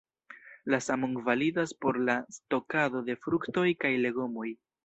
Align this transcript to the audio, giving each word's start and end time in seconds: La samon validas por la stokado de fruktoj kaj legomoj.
La 0.73 0.79
samon 0.85 1.13
validas 1.27 1.75
por 1.87 2.01
la 2.09 2.17
stokado 2.39 3.05
de 3.11 3.21
fruktoj 3.27 3.71
kaj 3.87 3.97
legomoj. 4.09 4.53